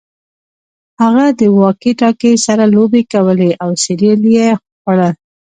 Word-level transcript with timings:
هغه 1.01 1.25
د 1.39 1.41
واکي 1.59 1.91
ټاکي 1.99 2.33
سره 2.45 2.63
لوبې 2.75 3.01
کولې 3.13 3.51
او 3.63 3.69
سیریل 3.83 4.21
یې 4.35 4.49
خوړل 4.81 5.13